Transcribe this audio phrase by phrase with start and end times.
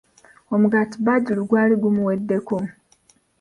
[0.53, 2.57] Omugaati Badru gwali gumuweddeko!